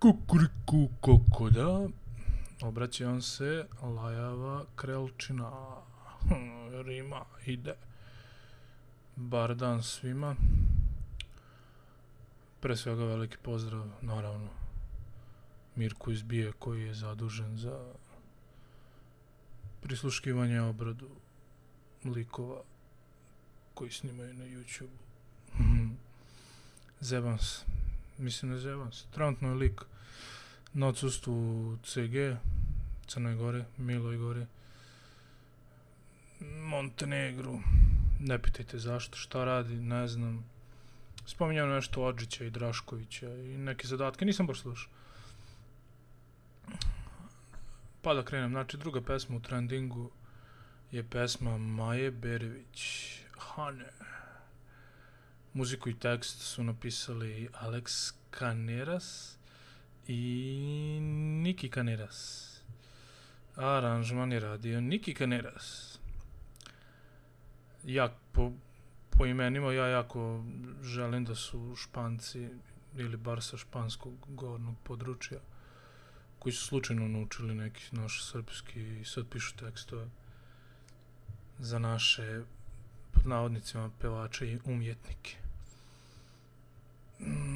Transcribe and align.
Kukuriku 0.00 0.88
kokoda, 1.00 1.88
obraća 2.62 3.10
on 3.10 3.22
se 3.22 3.66
Lajava 3.82 4.64
Krelčina. 4.76 5.50
Rima 6.86 7.24
ide. 7.46 7.74
Bar 9.16 9.54
dan 9.54 9.82
svima. 9.82 10.36
Pre 12.60 12.76
svega 12.76 13.04
veliki 13.04 13.36
pozdrav, 13.42 13.86
naravno, 14.00 14.48
Mirku 15.76 16.12
iz 16.12 16.22
Bije 16.22 16.52
koji 16.52 16.82
je 16.82 16.94
zadužen 16.94 17.58
za 17.58 17.92
prisluškivanje 19.80 20.60
obradu 20.60 21.08
likova 22.04 22.62
koji 23.74 23.90
snimaju 23.90 24.34
na 24.34 24.44
YouTube. 24.44 24.98
Zebam 27.00 27.38
se. 27.38 27.79
Mislim 28.20 28.52
ne 28.52 28.58
zebam 28.58 28.92
se. 28.92 29.04
Trenutno 29.10 29.48
je 29.48 29.54
lik 29.54 29.80
na 30.72 30.86
odsustvu 30.86 31.78
CG, 31.84 32.36
Crnoj 33.06 33.34
Gore, 33.34 33.64
Miloj 33.76 34.16
Gore, 34.16 34.46
Montenegru. 36.40 37.60
Ne 38.20 38.42
pitajte 38.42 38.78
zašto, 38.78 39.16
šta 39.16 39.44
radi, 39.44 39.74
ne 39.74 40.08
znam. 40.08 40.44
Spominjao 41.26 41.66
nešto 41.66 42.04
Odžića 42.04 42.44
i 42.44 42.50
Draškovića 42.50 43.34
i 43.34 43.58
neke 43.58 43.86
zadatke, 43.86 44.24
nisam 44.24 44.46
baš 44.46 44.60
slušao. 44.60 44.90
Pa 48.02 48.14
da 48.14 48.24
krenem, 48.24 48.50
znači 48.50 48.76
druga 48.76 49.00
pesma 49.00 49.36
u 49.36 49.40
trendingu 49.40 50.10
je 50.90 51.04
pesma 51.04 51.58
Maje 51.58 52.10
Berević, 52.10 53.16
Hane. 53.38 53.90
Muziku 55.54 55.88
i 55.88 55.94
tekst 55.94 56.40
su 56.40 56.64
napisali 56.64 57.48
Alex 57.52 58.14
Caneras 58.38 59.38
i 60.06 60.98
Niki 61.42 61.70
Caneras. 61.70 62.50
Aranžman 63.56 64.32
je 64.32 64.40
radio 64.40 64.80
Niki 64.80 65.14
Caneras. 65.14 65.98
Ja, 67.84 68.14
po, 68.32 68.52
po 69.10 69.26
imenima, 69.26 69.72
ja 69.72 69.86
jako 69.86 70.44
želim 70.82 71.24
da 71.24 71.34
su 71.34 71.76
španci 71.76 72.48
ili 72.96 73.16
bar 73.16 73.42
sa 73.42 73.56
španskog 73.56 74.14
govornog 74.28 74.76
područja 74.82 75.38
koji 76.38 76.52
su 76.52 76.66
slučajno 76.66 77.08
naučili 77.08 77.54
neki 77.54 77.96
naš 77.96 78.30
srpski 78.30 79.00
i 79.00 79.04
sad 79.04 79.28
pišu 79.30 79.56
tekstove 79.56 80.08
za 81.58 81.78
naše 81.78 82.42
pod 83.12 83.26
navodnicima 83.26 83.90
pevače 84.00 84.52
i 84.52 84.58
umjetnike. 84.64 85.39
Mm. 87.20 87.50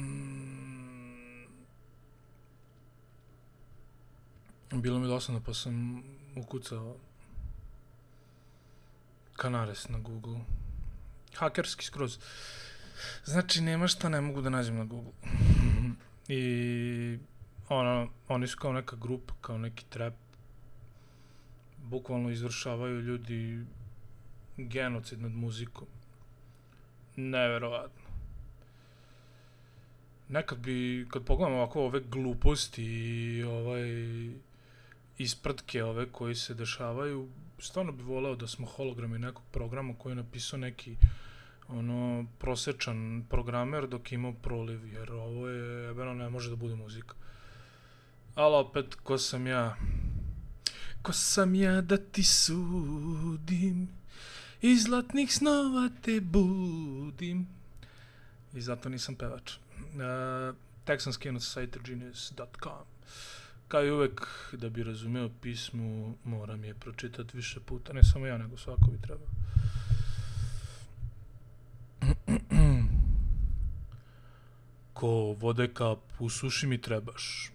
Bilo 4.81 4.99
mi 4.99 5.07
dosadno 5.07 5.41
pa 5.41 5.53
sam 5.53 6.03
ukucao 6.35 6.95
Kanares 9.35 9.89
na 9.89 9.99
Google. 9.99 10.39
Hakerski 11.35 11.85
skroz. 11.85 12.19
Znači, 13.25 13.61
nema 13.61 13.87
šta 13.87 14.09
ne 14.09 14.21
mogu 14.21 14.41
da 14.41 14.49
nađem 14.49 14.77
na 14.77 14.83
Google. 14.83 15.11
I 16.27 17.19
ono, 17.69 18.09
oni 18.27 18.47
su 18.47 18.57
kao 18.57 18.73
neka 18.73 18.95
grupa, 18.95 19.33
kao 19.41 19.57
neki 19.57 19.85
trap. 19.85 20.13
Bukvalno 21.77 22.29
izvršavaju 22.29 23.01
ljudi 23.01 23.65
genocid 24.57 25.21
nad 25.21 25.31
muzikom. 25.31 25.87
Neverovatno. 27.15 28.14
Nekad 30.29 30.57
bi, 30.57 31.07
kad 31.09 31.23
pogledam 31.23 31.53
ovako 31.53 31.81
ove 31.81 31.99
gluposti 31.99 32.83
i 32.83 33.43
ovaj 33.43 33.83
ispratke 35.17 35.83
ove 35.83 36.11
koji 36.11 36.35
se 36.35 36.53
dešavaju, 36.53 37.29
stvarno 37.59 37.91
bi 37.91 38.03
voleo 38.03 38.35
da 38.35 38.47
smo 38.47 38.67
hologrami 38.67 39.19
nekog 39.19 39.43
programa 39.51 39.93
koji 39.97 40.11
je 40.11 40.15
napisao 40.15 40.59
neki 40.59 40.95
ono 41.67 42.25
prosečan 42.39 43.25
programer 43.29 43.87
dok 43.87 44.11
ima 44.11 44.33
proliv, 44.33 44.93
jer 44.93 45.11
ovo 45.11 45.47
je, 45.47 45.83
jebeno, 45.83 46.13
ne 46.13 46.29
može 46.29 46.49
da 46.49 46.55
bude 46.55 46.75
muzika. 46.75 47.15
Ali 48.35 48.55
opet, 48.55 48.95
ko 48.95 49.17
sam 49.17 49.47
ja? 49.47 49.75
Ko 51.01 51.13
sam 51.13 51.55
ja 51.55 51.81
da 51.81 51.97
ti 51.97 52.23
sudim? 52.23 53.89
Iz 54.61 54.83
zlatnih 54.83 55.33
snova 55.33 55.89
te 56.01 56.21
budim. 56.21 57.47
I 58.53 58.61
zato 58.61 58.89
nisam 58.89 59.15
pevač. 59.15 59.51
Eh, 59.77 60.49
uh, 60.49 60.55
tek 60.85 61.01
sam 61.01 61.13
genius.com. 61.83 62.85
Kao 63.67 63.85
i 63.85 63.91
uvek, 63.91 64.21
da 64.53 64.69
bi 64.69 64.83
razumeo 64.83 65.29
pismu, 65.41 66.17
moram 66.23 66.63
je 66.63 66.73
pročitati 66.73 67.37
više 67.37 67.59
puta. 67.59 67.93
Ne 67.93 68.03
samo 68.03 68.25
ja, 68.25 68.37
nego 68.37 68.57
svako 68.57 68.91
bi 68.91 69.01
trebao. 69.01 69.27
Ko 74.93 75.07
vode 75.39 75.73
kap, 75.73 75.99
u 76.19 76.29
suši 76.29 76.67
mi 76.67 76.81
trebaš. 76.81 77.51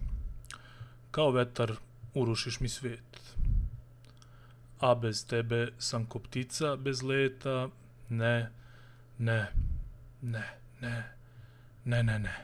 Kao 1.11 1.31
vetar, 1.31 1.71
urušiš 2.13 2.59
mi 2.59 2.69
svijet 2.69 3.21
a 4.81 4.95
bez 4.95 5.25
tebe 5.25 5.67
sam 5.77 6.05
ko 6.05 6.19
ptica 6.19 6.75
bez 6.75 7.01
leta, 7.03 7.69
ne, 8.09 8.49
ne, 9.17 9.47
ne, 10.21 10.43
ne, 10.81 11.03
ne, 11.85 12.03
ne, 12.03 12.19
ne. 12.19 12.35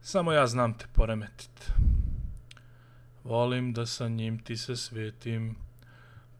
Samo 0.00 0.32
ja 0.32 0.46
znam 0.46 0.78
te 0.78 0.86
poremetit. 0.92 1.72
Volim 3.24 3.72
da 3.72 3.86
sa 3.86 4.08
njim 4.08 4.38
ti 4.38 4.56
se 4.56 4.76
svetim, 4.76 5.56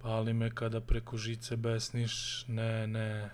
pali 0.02 0.32
me 0.32 0.50
kada 0.50 0.80
preko 0.80 1.16
žice 1.16 1.56
besniš, 1.56 2.44
ne, 2.48 2.86
ne, 2.86 3.30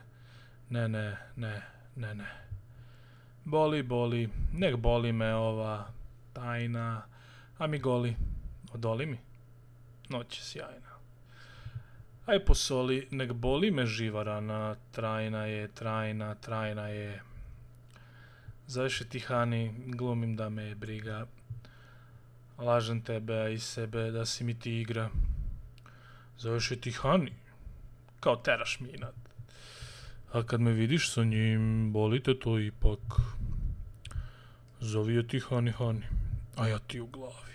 ne, 0.71 0.89
ne, 0.89 1.17
ne, 1.37 1.63
ne, 1.97 2.15
ne. 2.15 2.31
Boli, 3.45 3.83
boli, 3.83 4.29
nek 4.53 4.77
boli 4.77 5.13
me 5.13 5.35
ova 5.35 5.93
tajna, 6.33 7.03
a 7.59 7.67
mi 7.67 7.79
goli, 7.79 8.17
odoli 8.75 9.07
mi, 9.07 9.19
noć 10.09 10.39
je 10.39 10.43
sjajna. 10.43 10.93
Aj 12.27 12.45
posoli, 12.45 13.09
nek 13.11 13.33
boli 13.33 13.71
me 13.71 13.87
živa 13.87 14.23
rana, 14.23 14.77
trajna 14.93 15.47
je, 15.47 15.69
trajna, 15.69 16.35
trajna 16.35 16.89
je. 16.89 17.32
Zaviše 18.67 19.05
ti, 19.05 19.19
Hani, 19.19 19.75
glumim 19.87 20.37
da 20.37 20.49
me 20.49 20.63
je 20.63 20.75
briga. 20.75 21.27
Lažem 22.59 23.01
tebe, 23.03 23.35
a 23.35 23.49
i 23.49 23.59
sebe, 23.59 24.11
da 24.11 24.27
si 24.27 24.45
mi 24.45 24.55
ti 24.55 24.81
igra. 24.81 25.11
Zaviše 26.39 26.77
ti, 26.77 26.91
Hani, 26.91 27.33
kao 28.21 28.37
teraš 28.37 28.81
mi 28.81 28.89
inat. 28.89 29.15
A 30.33 30.43
kad 30.43 30.61
me 30.61 30.73
vidiš 30.73 31.13
sa 31.13 31.25
njim, 31.25 31.93
boli 31.93 32.23
te 32.23 32.39
to 32.39 32.59
ipak. 32.59 33.01
Zovio 34.81 35.23
ti, 35.23 35.41
Hani, 35.41 35.71
Hani, 35.71 36.03
a 36.57 36.69
ja 36.69 36.79
ti 36.79 37.01
u 37.01 37.07
glavi. 37.07 37.53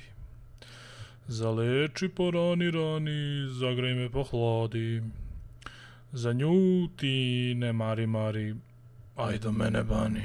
Zaleči 1.27 2.09
po 2.09 2.31
rani 2.31 2.71
rani, 2.71 3.47
zagraj 3.59 3.93
me 3.93 4.09
po 4.09 4.23
hladi. 4.23 5.03
Za 6.11 6.33
nju 6.33 6.87
ti 6.97 7.53
ne 7.57 7.73
mari 7.73 8.07
mari, 8.07 8.55
aj 9.15 9.39
do 9.39 9.51
mene 9.51 9.83
bani. 9.83 10.23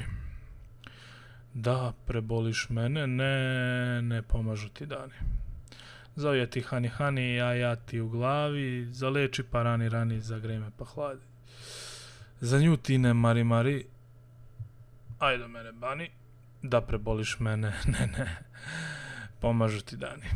Da, 1.54 1.92
preboliš 2.06 2.66
mene, 2.70 3.06
ne, 3.06 4.02
ne 4.02 4.22
pomažu 4.22 4.68
ti 4.68 4.86
dani. 4.86 5.12
Zove 6.16 6.46
ti 6.50 6.60
hani 6.60 6.88
hani, 6.88 7.34
ja 7.34 7.54
ja 7.54 7.76
ti 7.76 8.00
u 8.00 8.08
glavi, 8.08 8.88
zaleči 8.92 9.42
pa 9.42 9.62
rani 9.62 9.88
rani, 9.88 10.20
zagrej 10.20 10.58
me 10.58 10.70
pa 10.78 10.84
hladi. 10.84 11.20
Za 12.40 12.58
nju 12.58 12.76
ti 12.76 12.98
ne 12.98 13.14
mari 13.14 13.44
mari, 13.44 13.86
ajde 15.18 15.48
mene 15.48 15.72
bani. 15.72 16.10
Da, 16.62 16.80
preboliš 16.80 17.40
mene, 17.40 17.72
ne, 17.92 18.06
ne, 18.18 18.36
pomažu 19.40 19.80
ti 19.80 19.96
dani. 19.96 20.26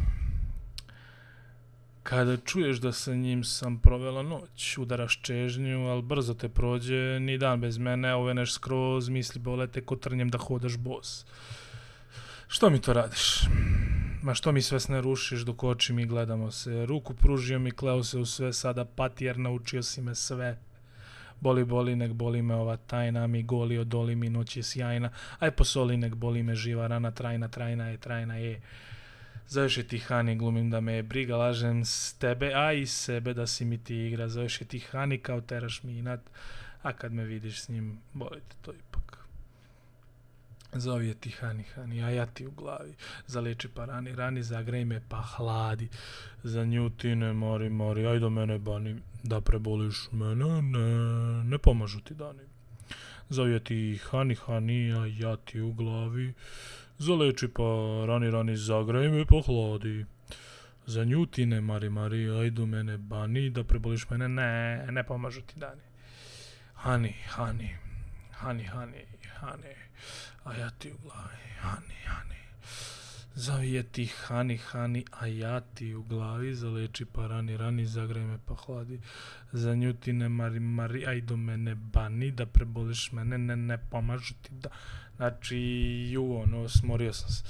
Kada 2.09 2.37
čuješ 2.37 2.77
da 2.77 2.93
sa 2.93 3.15
njim 3.15 3.45
sam 3.45 3.79
provela 3.79 4.23
noć, 4.23 4.79
udaraš 4.79 5.21
čežnju, 5.23 5.89
ali 5.89 6.03
brzo 6.03 6.35
te 6.35 6.49
prođe, 6.49 7.21
ni 7.21 7.39
dan 7.39 7.61
bez 7.61 7.79
mene, 7.79 8.15
oveneš 8.15 8.53
skroz, 8.53 9.09
misli 9.09 9.41
bole 9.41 9.67
te 9.67 9.81
kotrnjem 9.81 10.29
da 10.29 10.39
hodaš 10.39 10.77
bos. 10.77 11.27
Što 12.49 12.71
mi 12.71 12.81
to 12.81 12.93
radiš? 12.93 13.41
Ma 14.23 14.35
što 14.35 14.53
mi 14.53 14.63
sve 14.63 14.81
sne 14.81 15.01
rušiš 15.01 15.41
dok 15.41 15.65
oči 15.65 15.93
mi 15.93 16.07
gledamo 16.07 16.51
se? 16.51 16.87
Ruku 16.87 17.15
pružio 17.15 17.59
mi, 17.59 17.71
kleo 17.71 18.05
se 18.05 18.19
u 18.19 18.27
sve, 18.27 18.53
sada 18.53 18.85
pati 18.85 19.25
jer 19.25 19.39
naučio 19.39 19.83
si 19.83 20.03
me 20.03 20.15
sve. 20.15 20.59
Boli, 21.41 21.65
boli, 21.65 21.97
nek 21.97 22.13
boli 22.13 22.43
me 22.43 22.55
ova 22.55 22.77
tajna, 22.77 23.27
mi 23.27 23.43
goli, 23.43 23.79
odoli 23.79 24.15
mi, 24.15 24.31
noć 24.31 24.57
je 24.57 24.63
sjajna. 24.63 25.11
Aj 25.39 25.51
posoli, 25.51 25.97
nek 25.97 26.15
boli 26.15 26.43
me 26.43 26.55
živa 26.55 26.87
rana, 26.87 27.11
trajna, 27.11 27.49
trajna 27.49 27.89
je, 27.89 27.97
trajna 27.97 28.37
je. 28.37 28.61
Zoveš 29.49 29.77
je 29.77 29.89
ti 29.89 29.99
Hani, 29.99 30.37
glumim 30.37 30.71
da 30.71 30.81
me 30.81 30.93
je 30.93 31.03
briga, 31.03 31.37
lažem 31.37 31.85
s 31.85 32.15
tebe, 32.19 32.53
a 32.55 32.73
i 32.73 32.87
sebe 32.87 33.35
da 33.35 33.47
si 33.47 33.65
mi 33.65 33.79
ti 33.79 33.97
igra. 33.97 34.29
Zoveš 34.29 34.61
je 34.61 34.67
ti 34.67 34.79
Hani, 34.79 35.19
kao 35.19 35.41
teraš 35.41 35.83
mi 35.83 35.99
inat, 35.99 36.21
a 36.83 36.93
kad 36.93 37.13
me 37.13 37.25
vidiš 37.25 37.63
s 37.63 37.69
njim, 37.69 37.99
boli 38.13 38.41
te 38.41 38.57
to 38.63 38.73
ipak. 38.73 39.07
Zovi 40.79 41.09
je 41.09 41.15
ti 41.15 41.31
hani 41.31 41.65
hani, 41.75 42.03
a 42.03 42.11
ja 42.11 42.27
ti 42.27 42.47
u 42.47 42.51
glavi. 42.51 42.95
Zaleči 43.27 43.69
pa 43.69 43.85
rani, 43.85 44.15
rani, 44.15 44.43
zagrej 44.43 44.85
me 44.85 45.01
pa 45.09 45.21
hladi. 45.21 45.89
Za 46.43 46.65
nju 46.65 46.91
ti 46.91 47.15
ne 47.15 47.33
mori, 47.33 47.71
mori, 47.71 48.07
aj 48.07 48.19
do 48.19 48.31
mene 48.31 48.59
bani, 48.59 48.97
da 49.23 49.41
preboliš 49.41 50.09
mene, 50.13 50.63
ne, 50.63 50.89
ne 51.45 51.59
pomažu 51.59 52.01
ti 52.01 52.15
dani. 52.15 52.43
Zovi 53.29 53.53
je 53.53 53.65
ti 53.65 54.01
hani 54.11 54.35
hani, 54.35 54.93
a 54.93 55.07
ja 55.07 55.37
ti 55.37 55.61
u 55.61 55.73
glavi. 55.73 56.35
Zaleči 56.99 57.49
pa 57.49 57.63
rani, 58.07 58.31
rani, 58.31 58.57
zagrej 58.57 59.09
me 59.09 59.25
po 59.27 59.41
hladi. 59.41 60.05
Za 60.87 61.05
nju 61.05 61.27
ti 61.27 61.47
ne 61.47 61.61
mari, 61.61 61.91
mari, 61.91 62.31
ajdu 62.31 62.67
mene 62.67 62.99
bani, 62.99 63.51
da 63.51 63.65
preboliš 63.65 64.11
mene, 64.11 64.29
ne, 64.29 64.87
ne 64.91 65.03
pomažu 65.05 65.41
ti 65.43 65.55
dani. 65.61 65.83
Hani, 66.75 67.15
hani, 67.29 67.77
hani, 68.33 68.65
hani, 68.65 69.05
hani 69.41 69.75
a 70.45 70.55
ja 70.55 70.71
ti 70.71 70.93
u 70.93 70.97
glavi, 71.03 71.47
Hani, 71.61 71.95
Hani. 72.07 72.37
Zavije 73.39 73.83
ti 73.83 74.07
Hani, 74.07 74.57
Hani, 74.57 75.05
a 75.11 75.27
ja 75.27 75.61
ti 75.61 75.95
u 75.95 76.03
glavi, 76.03 76.55
zaleči 76.55 77.05
pa 77.05 77.27
rani, 77.27 77.57
rani, 77.57 77.87
zagrej 77.87 78.25
me 78.25 78.39
pa 78.47 78.55
hladi. 78.55 79.01
Za 79.53 79.75
nju 79.75 79.93
ti 79.95 80.13
ne 80.13 80.29
mari, 80.29 80.61
mari, 80.61 81.07
aj 81.07 81.21
do 81.21 81.37
mene 81.37 81.75
bani, 81.75 82.31
da 82.31 82.47
preboliš 82.47 83.13
mene, 83.13 83.39
ne, 83.39 83.57
ne 83.57 83.79
pomažu 83.91 84.35
ti 84.43 84.51
da. 84.53 84.69
Znači, 85.17 85.59
ju, 86.13 86.37
ono, 86.37 86.69
smorio 86.69 87.13
sam 87.13 87.31
se. 87.31 87.45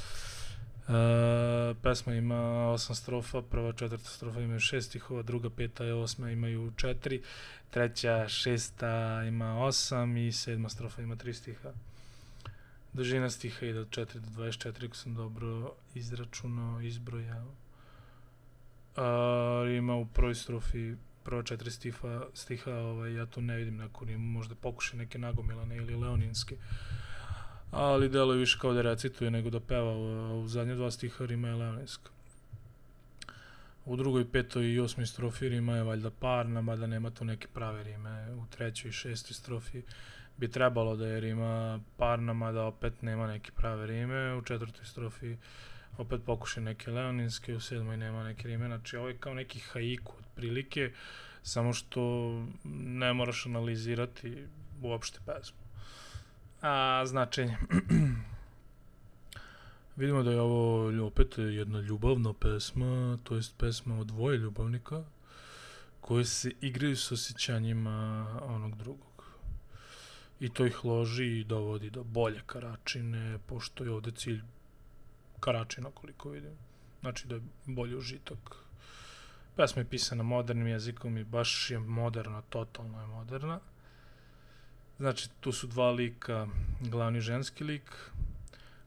E, 0.88 1.74
pesma 1.82 2.14
ima 2.14 2.68
osam 2.68 2.96
strofa, 2.96 3.42
prva 3.42 3.72
četvrta 3.72 4.10
strofa 4.10 4.40
imaju 4.40 4.60
šest 4.60 4.88
stihova, 4.88 5.22
druga 5.22 5.50
peta 5.50 5.84
i 5.84 5.90
osma 5.90 6.30
imaju 6.30 6.72
četiri, 6.76 7.22
treća 7.70 8.28
šesta 8.28 9.22
ima 9.28 9.64
osam 9.64 10.16
i 10.16 10.32
sedma 10.32 10.68
strofa 10.68 11.02
ima 11.02 11.16
tri 11.16 11.34
stiha. 11.34 11.72
Dužina 12.96 13.30
stiha 13.30 13.66
ide 13.66 13.80
od 13.80 13.88
4 13.88 14.18
do 14.18 14.42
24, 14.42 14.86
ako 14.86 14.96
sam 14.96 15.14
dobro 15.14 15.72
izračunao, 15.94 16.80
izbrojao. 16.80 17.54
A, 18.96 19.64
ima 19.76 19.94
u 19.96 20.06
prvoj 20.06 20.34
strofi 20.34 20.94
prva 21.24 21.42
četiri 21.42 21.70
stiha, 21.70 22.22
stiha 22.34 22.72
ovaj, 22.72 23.14
ja 23.14 23.26
to 23.26 23.40
ne 23.40 23.56
vidim 23.56 23.76
na 23.76 23.88
kurim, 23.92 24.20
možda 24.20 24.54
pokuša 24.54 24.96
neke 24.96 25.18
nagomilane 25.18 25.76
ili 25.76 25.94
leoninske. 25.94 26.56
Ali 27.70 28.08
delo 28.08 28.32
je 28.32 28.38
više 28.38 28.58
kao 28.60 28.72
da 28.72 28.82
recituje 28.82 29.30
nego 29.30 29.50
da 29.50 29.60
peva. 29.60 29.92
U, 29.92 30.40
u 30.40 30.48
zadnje 30.48 30.74
dva 30.74 30.90
stiha 30.90 31.26
rima 31.26 31.48
je 31.48 31.54
leoninska. 31.54 32.10
U 33.84 33.96
drugoj, 33.96 34.30
petoj 34.32 34.72
i 34.72 34.80
osmoj 34.80 35.06
strofi 35.06 35.48
rima 35.48 35.76
je 35.76 35.82
valjda 35.82 36.10
parna, 36.10 36.60
mada 36.60 36.86
nema 36.86 37.10
to 37.10 37.24
neke 37.24 37.48
prave 37.48 37.84
rime. 37.84 38.34
U 38.34 38.46
trećoj 38.50 38.88
i 38.88 38.92
šestoj 38.92 39.34
strofi 39.34 39.82
bi 40.36 40.50
trebalo 40.50 40.96
da 40.96 41.06
je 41.06 41.20
rima 41.20 41.80
parnama, 41.96 42.52
da 42.52 42.64
opet 42.64 43.02
nema 43.02 43.26
neke 43.26 43.52
prave 43.52 43.86
rime, 43.86 44.34
u 44.34 44.42
četvrtoj 44.42 44.84
strofi 44.84 45.36
opet 45.98 46.20
pokušaj 46.26 46.62
neke 46.62 46.90
leoninske, 46.90 47.54
u 47.54 47.60
sedmoj 47.60 47.96
nema 47.96 48.24
neke 48.24 48.48
rime, 48.48 48.66
znači 48.66 48.96
ovo 48.96 49.08
je 49.08 49.16
kao 49.16 49.34
neki 49.34 49.58
haiku 49.60 50.12
otprilike, 50.20 50.92
samo 51.42 51.72
što 51.72 52.00
ne 52.74 53.12
moraš 53.12 53.46
analizirati 53.46 54.46
uopšte 54.82 55.18
pesmu. 55.26 55.58
A 56.62 57.02
značenje. 57.06 57.56
Vidimo 59.96 60.22
da 60.22 60.30
je 60.30 60.40
ovo 60.40 61.06
opet 61.06 61.38
jedna 61.38 61.80
ljubavna 61.80 62.32
pesma, 62.32 63.18
to 63.24 63.36
jest 63.36 63.58
pesma 63.58 63.98
o 64.00 64.04
dvoje 64.04 64.38
ljubavnika 64.38 65.04
koji 66.00 66.24
se 66.24 66.52
igraju 66.60 66.96
s 66.96 67.12
osjećanjima 67.12 68.26
onog 68.42 68.76
drugog 68.76 69.15
i 70.40 70.48
to 70.48 70.66
ih 70.66 70.84
loži 70.84 71.26
i 71.40 71.44
dovodi 71.44 71.90
do 71.90 72.04
bolje 72.04 72.42
karačine, 72.46 73.38
pošto 73.46 73.84
je 73.84 73.90
ovde 73.90 74.10
cilj 74.10 74.42
karačina, 75.40 75.90
koliko 75.94 76.30
vidim. 76.30 76.56
Znači 77.00 77.28
da 77.28 77.34
je 77.34 77.42
bolji 77.66 77.96
užitak. 77.96 78.56
Pesma 79.56 79.82
je 79.82 79.88
pisana 79.88 80.22
modernim 80.22 80.66
jezikom 80.66 81.18
i 81.18 81.24
baš 81.24 81.70
je 81.70 81.78
moderna, 81.78 82.42
totalno 82.42 83.00
je 83.00 83.06
moderna. 83.06 83.60
Znači, 84.98 85.28
tu 85.40 85.52
su 85.52 85.66
dva 85.66 85.90
lika, 85.90 86.46
glavni 86.80 87.20
ženski 87.20 87.64
lik, 87.64 88.10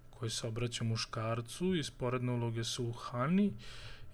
koji 0.09 0.31
se 0.31 0.47
obraća 0.47 0.83
muškarcu 0.83 1.75
i 1.75 1.83
sporedne 1.83 2.31
uloge 2.31 2.63
su 2.63 2.91
Hani 2.91 3.53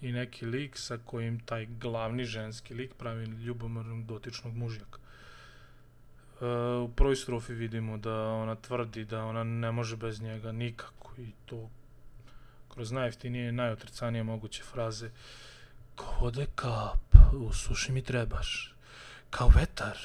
i 0.01 0.11
neki 0.11 0.45
lik 0.45 0.77
sa 0.77 0.97
kojim 1.05 1.39
taj 1.39 1.65
glavni 1.65 2.23
ženski 2.23 2.73
lik 2.73 2.93
pravi 2.93 3.25
ljubomornog 3.25 4.05
dotičnog 4.05 4.55
mužjaka. 4.55 4.99
Uh, 6.35 6.89
u 6.89 6.93
prvoj 6.95 7.15
strofi 7.15 7.53
vidimo 7.53 7.97
da 7.97 8.27
ona 8.27 8.55
tvrdi 8.55 9.05
da 9.05 9.25
ona 9.25 9.43
ne 9.43 9.71
može 9.71 9.95
bez 9.95 10.21
njega 10.21 10.51
nikako 10.51 11.11
i 11.17 11.31
to 11.45 11.69
kroz 12.69 12.91
najjeftinije 12.91 13.49
i 13.49 13.51
najotrcanije 13.51 14.23
moguće 14.23 14.63
fraze. 14.63 15.09
Kao 15.95 16.17
vode 16.21 16.45
kap, 16.55 17.15
suši 17.53 17.91
mi 17.91 18.01
trebaš, 18.01 18.75
kao 19.29 19.49
vetar, 19.55 19.97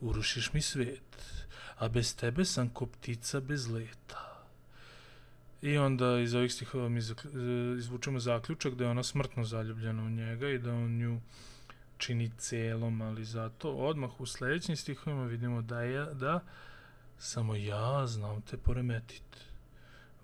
urušiš 0.00 0.52
mi 0.52 0.62
svet, 0.62 1.44
a 1.78 1.88
bez 1.88 2.16
tebe 2.16 2.44
sam 2.44 2.68
ko 2.68 2.86
ptica 2.86 3.40
bez 3.40 3.68
leta. 3.68 4.44
I 5.62 5.78
onda 5.78 6.18
iz 6.18 6.34
ovih 6.34 6.52
stihova 6.52 6.88
mi 6.88 6.98
eh, 6.98 7.78
izvučemo 7.78 8.20
zaključak 8.20 8.74
da 8.74 8.84
je 8.84 8.90
ona 8.90 9.02
smrtno 9.02 9.44
zaljubljena 9.44 10.02
u 10.02 10.10
njega 10.10 10.48
i 10.48 10.58
da 10.58 10.72
on 10.72 10.98
nju 10.98 11.20
čini 12.00 12.30
celom, 12.38 13.00
ali 13.02 13.24
zato 13.24 13.70
odmah 13.70 14.20
u 14.20 14.26
sljedećim 14.26 14.76
stihovima 14.76 15.24
vidimo 15.24 15.62
da 15.62 15.80
je 15.80 16.14
da 16.14 16.40
samo 17.18 17.54
ja 17.54 18.06
znam 18.06 18.42
te 18.42 18.56
poremetit. 18.56 19.50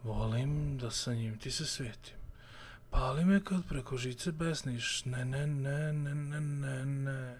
Volim 0.02 0.78
da 0.78 0.90
sa 0.90 1.14
njim 1.14 1.38
ti 1.38 1.50
se 1.50 1.66
svetim. 1.66 2.16
Pali 2.90 3.24
me 3.24 3.44
kad 3.44 3.68
preko 3.68 3.96
žice 3.96 4.32
besniš, 4.32 5.04
ne, 5.04 5.24
ne, 5.24 5.46
ne, 5.46 5.92
ne, 5.92 6.14
ne, 6.14 6.40
ne, 6.40 6.86
ne. 6.86 7.38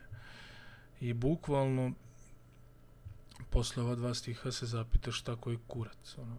I 1.00 1.12
bukvalno 1.12 1.92
posle 3.50 3.82
ova 3.82 3.94
dva 3.94 4.14
stiha 4.14 4.52
se 4.52 4.66
zapitaš 4.66 5.18
šta 5.18 5.36
koji 5.36 5.58
kurac. 5.66 6.18
Ono. 6.18 6.36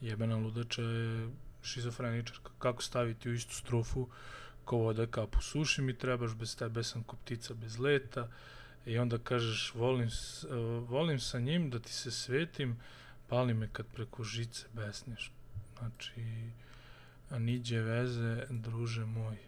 Jebena 0.00 0.36
ludača 0.36 0.82
je 0.82 1.30
šizofreničarka. 1.62 2.50
Kako 2.58 2.82
staviti 2.82 3.30
u 3.30 3.34
istu 3.34 3.54
strofu 3.54 4.08
ko 4.66 4.76
voda 4.76 5.06
kapu 5.06 5.42
suši 5.42 5.82
mi 5.82 5.94
trebaš, 5.94 6.34
bez 6.34 6.56
tebe 6.58 6.82
sam 6.84 7.02
ko 7.02 7.16
ptica 7.16 7.54
bez 7.54 7.78
leta. 7.78 8.28
I 8.86 8.98
onda 8.98 9.18
kažeš, 9.18 9.72
volim, 9.74 10.10
volim 10.88 11.20
sa 11.20 11.38
njim 11.38 11.70
da 11.70 11.78
ti 11.78 11.92
se 11.92 12.10
svetim, 12.10 12.76
pali 13.28 13.54
me 13.54 13.68
kad 13.72 13.86
preko 13.86 14.24
žice 14.24 14.66
besneš. 14.72 15.32
Znači, 15.78 16.50
a 17.30 17.38
niđe 17.38 17.80
veze, 17.80 18.46
druže 18.50 19.04
moj. 19.04 19.38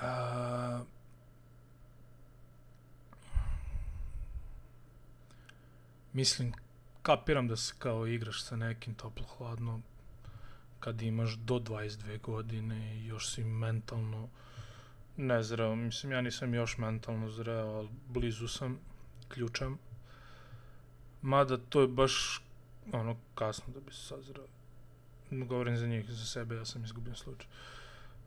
A, 0.00 0.84
mislim, 6.12 6.52
kapiram 7.02 7.48
da 7.48 7.56
se 7.56 7.74
kao 7.78 8.06
igraš 8.06 8.44
sa 8.44 8.56
nekim 8.56 8.94
toplo-hladno, 8.94 9.80
kad 10.80 11.02
imaš 11.02 11.34
do 11.34 11.54
22 11.54 12.20
godine 12.20 12.96
i 12.96 13.06
još 13.06 13.30
si 13.34 13.44
mentalno 13.44 14.28
nezreo. 15.16 15.76
Mislim, 15.76 16.12
ja 16.12 16.20
nisam 16.20 16.54
još 16.54 16.78
mentalno 16.78 17.30
zreo, 17.30 17.66
ali 17.66 17.88
blizu 18.08 18.48
sam, 18.48 18.78
ključam. 19.28 19.78
Mada 21.22 21.56
to 21.56 21.80
je 21.80 21.88
baš 21.88 22.42
ono 22.92 23.16
kasno 23.34 23.74
da 23.74 23.80
bi 23.80 23.92
se 23.92 24.02
sazreo. 24.02 24.46
Govorim 25.30 25.76
za 25.76 25.86
njih, 25.86 26.10
za 26.10 26.26
sebe, 26.26 26.54
ja 26.54 26.64
sam 26.64 26.84
izgubio 26.84 27.14
slučaj. 27.14 27.46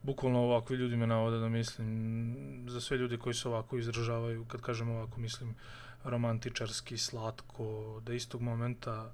Bukvalno 0.04 0.40
ovakvi 0.40 0.76
ljudi 0.76 0.96
me 0.96 1.08
navode 1.08 1.40
da 1.40 1.50
mislim, 1.50 2.66
za 2.68 2.82
sve 2.82 2.98
ljude 2.98 3.18
koji 3.18 3.34
se 3.34 3.48
ovako 3.48 3.78
izražavaju, 3.78 4.46
kad 4.46 4.62
kažem 4.62 4.90
ovako, 4.90 5.20
mislim 5.20 5.56
romantičarski, 6.04 6.98
slatko, 6.98 8.02
da 8.06 8.14
istog 8.14 8.42
momenta 8.42 9.12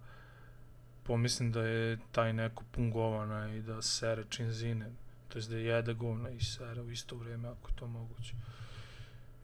pomislim 1.08 1.52
da 1.52 1.62
je 1.62 1.98
taj 2.12 2.34
neko 2.34 2.64
pun 2.72 2.92
govana 2.92 3.56
i 3.56 3.62
da 3.62 3.82
sere 3.82 4.24
činzine, 4.30 4.92
to 5.28 5.38
jest 5.38 5.50
da 5.50 5.58
jede 5.58 5.94
govna 5.94 6.30
i 6.30 6.40
sere 6.40 6.82
u 6.82 6.92
isto 6.92 7.16
vrijeme 7.16 7.50
ako 7.50 7.70
je 7.70 7.76
to 7.76 7.88
moguće. 7.88 8.34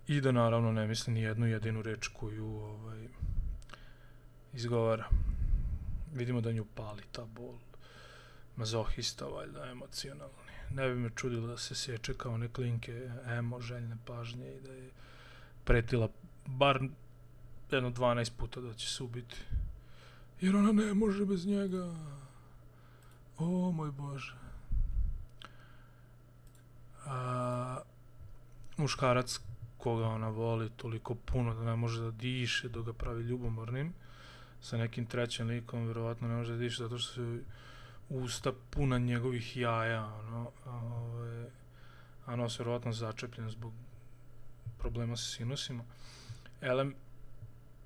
I 0.08 0.22
da 0.22 0.32
naravno 0.32 0.72
ne 0.72 0.88
misli 0.88 1.14
ni 1.14 1.22
jednu 1.22 1.48
jedinu 1.48 1.82
reč 1.82 2.08
koju 2.08 2.48
ovaj, 2.48 3.08
izgovara. 4.54 5.06
Vidimo 6.14 6.42
da 6.42 6.52
nju 6.52 6.66
pali 6.76 7.04
ta 7.12 7.26
bol. 7.26 7.56
Mazohista, 8.56 9.26
valjda, 9.26 9.66
emocionalni. 9.72 10.52
Ne 10.70 10.90
bi 10.90 10.96
me 10.96 11.10
čudilo 11.16 11.48
da 11.48 11.58
se 11.58 11.76
sječe 11.76 12.14
kao 12.14 12.34
one 12.34 12.48
klinke 12.48 13.10
emo, 13.28 13.62
željne 13.62 13.98
pažnje 14.06 14.56
i 14.56 14.62
da 14.62 14.74
je 14.74 14.90
pretila 15.64 16.10
bar 16.46 16.80
jedno 17.72 17.92
12 17.92 18.32
puta 18.38 18.62
da 18.62 18.74
će 18.74 18.88
se 18.90 19.04
ubiti 19.04 19.36
jer 20.42 20.56
ona 20.56 20.72
ne 20.72 20.94
može 20.94 21.26
bez 21.26 21.46
njega. 21.46 21.96
O 23.38 23.72
moj 23.72 23.92
Bože. 23.92 24.36
A, 27.06 27.82
muškarac 28.78 29.40
koga 29.78 30.06
ona 30.06 30.30
voli 30.30 30.70
toliko 30.70 31.16
puno 31.16 31.54
da 31.54 31.64
ne 31.64 31.76
može 31.76 32.02
da 32.02 32.12
diše, 32.12 32.70
dok 32.70 32.86
ga 32.86 32.94
pravi 32.94 33.24
ljubomornim, 33.24 33.94
sa 34.62 34.78
nekim 34.78 35.06
trećim 35.06 35.48
likom, 35.48 35.86
vjerovatno 35.86 36.28
ne 36.28 36.36
može 36.36 36.54
da 36.54 36.58
diše 36.58 36.84
zato 36.84 36.98
što 36.98 37.14
su 37.14 37.40
usta 38.10 38.52
puna 38.70 38.98
njegovih 38.98 39.58
jaja, 39.58 40.06
ono, 40.06 40.52
a, 40.66 40.72
ove, 40.72 41.50
a 42.26 42.36
nos 42.36 42.60
vjerovatno 42.60 42.94
začepljen 42.94 43.50
zbog 43.50 43.74
problema 44.78 45.18
sa 45.18 45.26
sinusima. 45.26 45.84
Elem, 46.62 46.96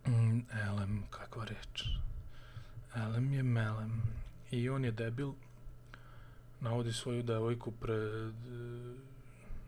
mm, 0.07 0.39
elem, 0.67 1.03
kakva 1.09 1.45
reč. 1.45 1.83
Elem 2.95 3.33
je 3.33 3.43
melem. 3.43 4.01
I 4.51 4.69
on 4.69 4.85
je 4.85 4.91
debil, 4.91 5.33
navodi 6.59 6.93
svoju 6.93 7.23
devojku 7.23 7.71
pred 7.71 8.33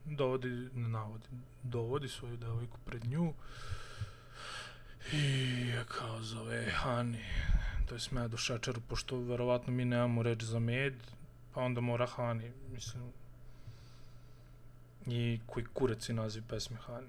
dovodi, 0.05 0.49
ne 0.73 0.87
navodi, 0.87 1.25
dovodi 1.63 2.09
svoju 2.09 2.37
devojku 2.37 2.77
pred 2.85 3.05
nju. 3.05 3.33
I 5.13 5.71
kao 5.87 6.21
zove 6.21 6.71
Hani, 6.71 7.25
to 7.85 7.95
je 7.95 7.99
sme 7.99 8.27
do 8.27 8.37
šečeru, 8.37 8.81
pošto 8.89 9.19
verovatno 9.19 9.73
mi 9.73 9.85
nemamo 9.85 10.23
reč 10.23 10.43
za 10.43 10.59
med, 10.59 10.93
pa 11.53 11.61
onda 11.61 11.81
mora 11.81 12.05
Hani, 12.05 12.51
mislim, 12.71 13.11
i 15.05 15.39
koji 15.45 15.65
kurac 15.73 16.09
je 16.09 16.15
naziv 16.15 16.43
pesme 16.49 16.77
Hani, 16.77 17.07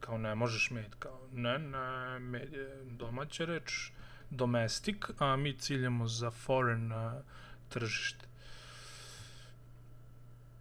kao 0.00 0.18
ne 0.18 0.34
možeš 0.34 0.70
med, 0.70 0.94
kao 0.98 1.20
ne, 1.32 1.58
ne, 1.58 2.18
med 2.18 2.52
je 2.52 2.84
domaća 2.84 3.44
reč, 3.44 3.90
domestic, 4.30 4.96
a 5.18 5.36
mi 5.36 5.58
ciljamo 5.58 6.08
za 6.08 6.30
foreign 6.30 6.92
uh, 6.92 7.12
tržište. 7.68 8.26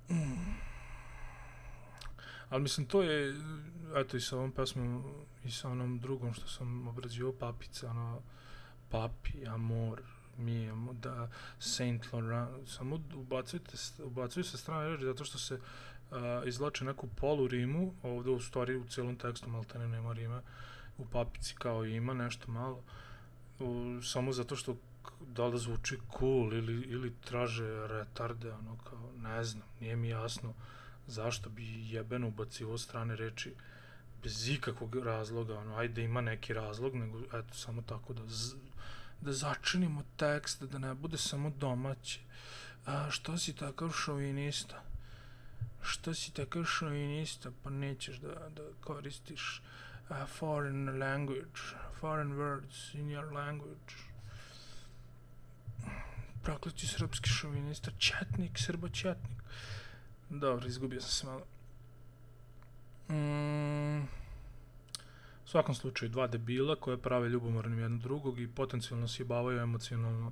Mm. 0.09 0.65
Ali 2.49 2.61
mislim, 2.61 2.87
to 2.87 3.03
je, 3.03 3.35
eto 3.95 4.17
i 4.17 4.21
sa 4.21 4.37
ovom 4.37 4.51
pesmom 4.51 5.03
i 5.43 5.51
sa 5.51 5.69
onom 5.69 5.99
drugom 5.99 6.33
što 6.33 6.47
sam 6.47 6.87
obrađivao 6.87 7.33
papica, 7.33 7.89
ono, 7.89 8.21
papi, 8.89 9.47
amor, 9.47 10.01
mi, 10.37 10.63
imamo 10.63 10.93
da, 10.93 11.29
Saint 11.59 12.13
Laurent, 12.13 12.69
samo 12.69 12.99
ubacujte, 13.15 13.77
ubacuju 14.03 14.43
se 14.43 14.57
strane 14.57 14.89
reči 14.89 15.05
zato 15.05 15.25
što 15.25 15.37
se 15.37 15.55
uh, 15.55 16.17
izlače 16.45 16.85
neku 16.85 17.07
polu 17.07 17.47
rimu, 17.47 17.93
ovdje 18.03 18.31
u 18.31 18.39
stvari 18.39 18.75
u 18.75 18.85
cijelom 18.85 19.15
tekstu 19.15 19.49
malo 19.49 19.63
te 19.63 19.79
nema 19.79 20.13
rime, 20.13 20.41
u 20.97 21.05
papici 21.05 21.55
kao 21.55 21.85
ima 21.85 22.13
nešto 22.13 22.51
malo, 22.51 22.83
samo 24.03 24.33
zato 24.33 24.55
što 24.55 24.75
da 25.27 25.45
li 25.47 25.59
zvuči 25.59 25.97
cool 26.19 26.53
ili, 26.53 26.81
ili 26.81 27.13
traže 27.25 27.87
retarde, 27.87 28.51
ono 28.51 28.77
kao, 28.89 29.11
ne 29.17 29.43
znam, 29.43 29.67
nije 29.79 29.95
mi 29.95 30.09
jasno. 30.09 30.53
Zašto 31.07 31.49
bi 31.49 31.91
jebeno 31.91 32.27
ubacivo 32.27 32.77
strane 32.77 33.15
reči 33.15 33.53
bez 34.23 34.49
ikakvog 34.49 34.95
razloga, 34.95 35.59
ono, 35.59 35.75
ajde 35.75 36.03
ima 36.03 36.21
neki 36.21 36.53
razlog, 36.53 36.95
nego 36.95 37.19
eto, 37.19 37.53
samo 37.53 37.81
tako 37.81 38.13
da, 38.13 38.21
z, 38.27 38.55
da 39.21 39.33
začinimo 39.33 40.03
tekst, 40.17 40.63
da 40.63 40.77
ne 40.77 40.93
bude 40.93 41.17
samo 41.17 41.49
domaće. 41.49 42.19
A, 42.85 43.11
što 43.11 43.37
si 43.37 43.53
takav 43.53 43.91
šovinista? 43.91 44.83
Što 45.81 46.13
si 46.13 46.33
takav 46.33 46.63
šovinista? 46.63 47.51
Pa 47.63 47.69
nećeš 47.69 48.17
da, 48.17 48.49
da 48.49 48.63
koristiš 48.81 49.61
a, 50.09 50.25
foreign 50.25 50.99
language, 50.99 51.75
foreign 51.99 52.37
words 52.37 52.93
in 52.93 53.09
your 53.09 53.33
language. 53.33 53.95
Prokleti 56.43 56.87
srpski 56.87 57.29
šovinista, 57.29 57.91
četnik, 57.97 58.51
srbočetnik. 58.55 59.37
Dobro, 60.29 60.67
izgubio 60.67 61.01
sam 61.01 61.09
se 61.09 61.25
malo. 61.25 61.45
Mm, 63.09 64.03
u 65.45 65.47
svakom 65.47 65.75
slučaju, 65.75 66.09
dva 66.09 66.27
debila 66.27 66.75
koje 66.75 66.97
prave 66.97 67.29
ljubomornim 67.29 67.79
jedno 67.79 67.97
drugog 67.97 68.39
i 68.39 68.47
potencijalno 68.47 69.07
sjebavaju 69.07 69.59
emocionalno 69.59 70.31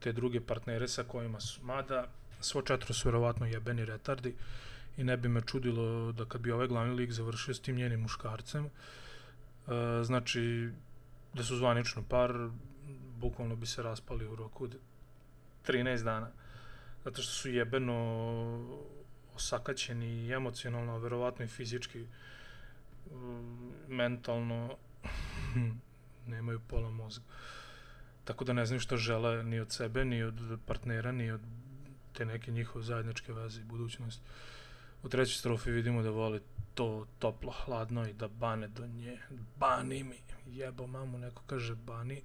te 0.00 0.12
druge 0.12 0.40
partnere 0.40 0.88
sa 0.88 1.04
kojima 1.04 1.40
su. 1.40 1.64
Mada, 1.64 2.06
svo 2.40 2.62
četiri 2.62 2.94
su 2.94 3.08
vjerovatno 3.08 3.46
jebeni 3.46 3.84
retardi 3.84 4.34
i 4.96 5.04
ne 5.04 5.16
bi 5.16 5.28
me 5.28 5.40
čudilo 5.40 6.12
da 6.12 6.24
kad 6.24 6.40
bi 6.40 6.52
ovaj 6.52 6.66
glavni 6.66 6.94
lik 6.94 7.12
završio 7.12 7.54
s 7.54 7.60
tim 7.60 7.76
njenim 7.76 8.00
muškarcem, 8.00 8.64
e, 8.64 8.70
znači 10.04 10.70
da 11.34 11.44
su 11.44 11.56
zvanično 11.56 12.02
par, 12.08 12.48
bukvalno 13.16 13.56
bi 13.56 13.66
se 13.66 13.82
raspali 13.82 14.26
u 14.26 14.36
roku 14.36 14.68
13 15.66 16.04
dana. 16.04 16.30
Zato 17.04 17.22
što 17.22 17.32
su 17.32 17.50
jebeno 17.50 17.94
osakaćeni 19.34 20.06
i 20.06 20.32
emocionalno, 20.32 20.98
verovatno 20.98 21.44
i 21.44 21.48
fizički, 21.48 22.06
mentalno, 23.88 24.76
nemaju 26.32 26.60
pola 26.68 26.90
mozga. 26.90 27.24
Tako 28.24 28.44
da 28.44 28.52
ne 28.52 28.66
znam 28.66 28.80
što 28.80 28.96
žele 28.96 29.44
ni 29.44 29.60
od 29.60 29.72
sebe, 29.72 30.04
ni 30.04 30.22
od 30.22 30.58
partnera, 30.66 31.12
ni 31.12 31.30
od 31.30 31.40
te 32.12 32.24
neke 32.24 32.50
njihove 32.50 32.84
zajedničke 32.84 33.32
veze 33.32 33.60
i 33.60 33.64
budućnosti. 33.64 34.22
U 35.02 35.08
trećoj 35.08 35.34
strofi 35.34 35.70
vidimo 35.70 36.02
da 36.02 36.10
voli 36.10 36.40
to 36.74 37.06
toplo, 37.18 37.52
hladno 37.64 38.08
i 38.08 38.12
da 38.12 38.28
bane 38.28 38.68
do 38.68 38.86
nje. 38.86 39.18
Bani 39.58 40.04
mi, 40.04 40.16
jebo 40.46 40.86
mamu, 40.86 41.18
neko 41.18 41.42
kaže 41.46 41.74
bani, 41.74 42.22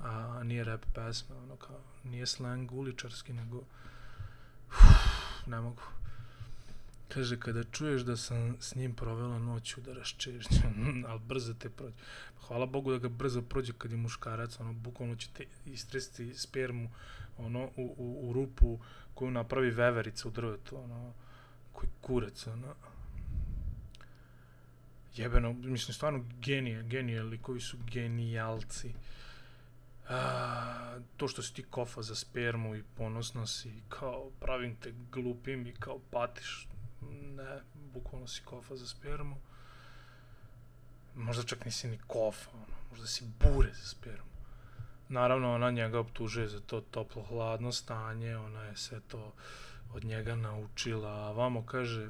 a 0.00 0.42
nije 0.44 0.64
rap 0.64 0.84
pesma, 0.94 1.36
ono 1.36 1.56
kao, 1.56 1.80
nije 2.04 2.26
slang 2.26 2.72
uličarski, 2.72 3.32
nego 3.32 3.56
uf, 4.68 5.46
ne 5.46 5.60
mogu. 5.60 5.82
Kaže, 7.08 7.40
kada 7.40 7.64
čuješ 7.64 8.02
da 8.02 8.16
sam 8.16 8.56
s 8.60 8.74
njim 8.74 8.94
provela 8.94 9.38
noć, 9.38 9.76
udaraš 9.76 10.16
čežnju, 10.16 10.58
ali 11.08 11.20
brzo 11.20 11.54
te 11.54 11.70
prođe. 11.70 11.94
Pa 12.34 12.46
hvala 12.46 12.66
Bogu 12.66 12.90
da 12.90 12.98
ga 12.98 13.08
brzo 13.08 13.42
prođe 13.42 13.72
kad 13.78 13.90
je 13.90 13.96
muškarac, 13.96 14.60
ono, 14.60 14.72
bukvalno 14.72 15.16
će 15.16 15.28
te 15.32 15.44
istresti 15.66 16.34
spermu, 16.34 16.90
ono, 17.38 17.64
u, 17.64 17.94
u, 17.96 18.28
u 18.28 18.32
rupu 18.32 18.78
koju 19.14 19.30
napravi 19.30 19.70
veverica 19.70 20.28
u 20.28 20.30
drvetu, 20.30 20.76
ono, 20.84 21.12
koji 21.76 21.90
kurac, 22.00 22.46
ono. 22.46 22.74
Jebeno, 25.16 25.52
mislim, 25.52 25.94
stvarno 25.94 26.24
genije, 26.40 26.82
genije, 26.82 27.22
likovi 27.22 27.60
su 27.60 27.76
genijalci. 27.92 28.94
A, 30.08 30.98
to 31.16 31.28
što 31.28 31.42
si 31.42 31.54
ti 31.54 31.62
kofa 31.62 32.02
za 32.02 32.14
spermu 32.14 32.74
i 32.74 32.82
ponosno 32.96 33.46
si, 33.46 33.72
kao 33.88 34.30
pravim 34.40 34.76
te 34.76 34.94
glupim 35.12 35.66
i 35.66 35.72
kao 35.72 35.98
patiš, 36.10 36.68
ne, 37.36 37.60
bukvalno 37.74 38.26
si 38.26 38.42
kofa 38.44 38.76
za 38.76 38.86
spermu. 38.86 39.36
Možda 41.14 41.42
čak 41.42 41.64
nisi 41.64 41.88
ni 41.88 41.98
kofa, 42.06 42.50
ono, 42.54 42.76
možda 42.90 43.06
si 43.06 43.24
bure 43.40 43.72
za 43.72 43.88
spermu. 43.88 44.30
Naravno, 45.08 45.54
ona 45.54 45.70
njega 45.70 46.00
optužuje 46.00 46.48
za 46.48 46.60
to 46.60 46.80
toplo-hladno 46.80 47.72
stanje, 47.72 48.36
ona 48.36 48.62
je 48.62 48.76
sve 48.76 49.00
to 49.00 49.32
od 49.92 50.04
njega 50.04 50.34
naučila, 50.34 51.10
a 51.10 51.32
vamo 51.32 51.62
kaže 51.66 52.08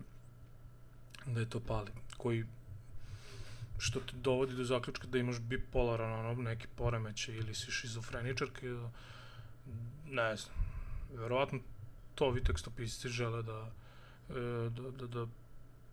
da 1.27 1.41
je 1.41 1.51
to 1.51 1.61
pali, 1.61 1.91
koji 2.17 2.45
što 3.79 4.01
te 4.01 4.17
dovodi 4.17 4.55
do 4.55 4.65
zaključka 4.65 5.07
da 5.07 5.19
imaš 5.19 5.41
bipolaran 5.41 6.27
ono, 6.27 6.43
neki 6.43 6.67
poremeće 6.77 7.37
ili 7.37 7.55
si 7.55 7.71
šizofreničarka, 7.71 8.91
ne 10.11 10.37
znam, 10.37 10.55
verovatno 11.15 11.61
to 12.15 12.31
vi 12.31 12.45
tekstopisci 12.45 13.09
žele 13.09 13.43
da, 13.43 13.71
e, 14.31 14.71
da, 14.71 14.91
da, 14.91 15.07
da 15.07 15.27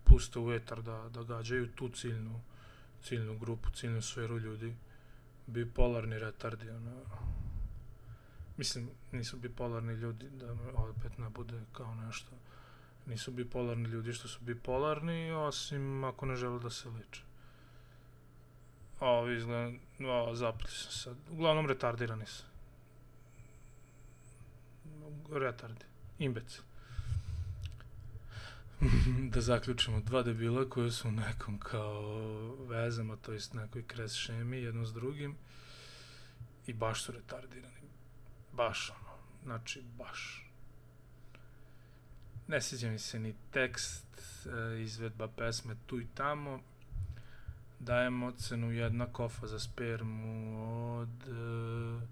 puste 0.04 0.40
u 0.40 0.54
etar, 0.54 0.82
da, 0.82 1.10
da 1.10 1.24
gađaju 1.24 1.72
tu 1.76 1.90
ciljnu, 1.90 2.42
ciljnu 3.04 3.38
grupu, 3.38 3.70
ciljnu 3.70 4.02
sferu 4.02 4.40
ljudi. 4.40 4.76
Bipolarni 5.48 6.20
retardi, 6.20 6.70
ono. 6.70 6.92
Mislim, 8.58 8.90
nisu 9.12 9.38
bipolarni 9.38 9.94
ljudi, 9.94 10.30
da 10.30 10.52
ono, 10.52 10.72
opet 10.76 11.18
ne 11.18 11.30
bude 11.30 11.62
kao 11.72 11.96
nešto. 11.96 12.32
Nisu 13.06 13.32
bipolarni 13.32 13.90
ljudi 13.90 14.14
što 14.14 14.28
su 14.28 14.40
bipolarni, 14.42 15.32
osim 15.32 16.04
ako 16.04 16.26
ne 16.26 16.36
žele 16.36 16.60
da 16.60 16.70
se 16.70 16.90
liče. 16.90 17.22
A 19.00 19.10
ovi 19.10 19.38
izgleda, 19.38 19.78
o, 20.00 20.36
zapili 20.36 20.72
sam 20.72 20.92
sad. 20.92 21.18
Uglavnom 21.32 21.68
retardirani 21.68 22.26
su. 22.26 22.44
Retardi. 25.32 25.86
Imbecil. 26.20 26.64
da 29.34 29.42
zaključimo 29.42 30.00
dva 30.00 30.24
debila 30.24 30.70
koje 30.70 30.92
su 30.92 31.08
u 31.08 31.12
nekom 31.12 31.60
kao 31.60 32.02
vezama, 32.66 33.16
to 33.16 33.34
jest 33.34 33.54
nekoj 33.54 33.84
kres 33.88 34.14
šemi 34.14 34.58
jedno 34.58 34.86
s 34.86 34.94
drugim 34.94 35.36
i 36.68 36.74
baš 36.74 37.04
su 37.04 37.12
retardirani. 37.12 37.83
Baš 38.54 38.90
ono, 38.90 39.14
znači 39.44 39.84
baš. 39.98 40.50
Ne 42.48 42.62
sjeća 42.62 42.90
mi 42.90 43.00
se 43.00 43.20
ni 43.20 43.36
tekst, 43.52 44.06
e, 44.46 44.82
izvedba 44.82 45.28
pesme 45.28 45.76
tu 45.86 46.00
i 46.02 46.08
tamo. 46.16 46.60
Dajem 47.80 48.24
ocenu 48.24 48.72
jedna 48.72 49.06
kofa 49.06 49.48
za 49.48 49.60
spermu 49.60 51.00
od 51.00 51.28
e, 51.28 52.08